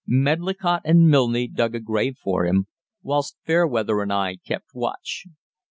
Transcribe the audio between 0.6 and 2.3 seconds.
and Milne dug a grave